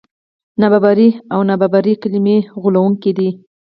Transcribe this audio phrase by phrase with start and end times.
[0.59, 3.29] نابرابري او برابري کلمې غولوونکې دي.